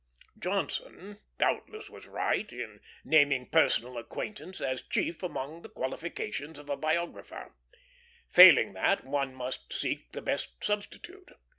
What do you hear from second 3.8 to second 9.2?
acquaintance as chief among the qualifications of a biographer; failing that,